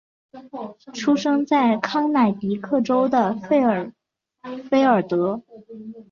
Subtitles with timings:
[0.95, 3.93] 出生在康乃狄克州的费尔
[4.67, 5.43] 菲尔德。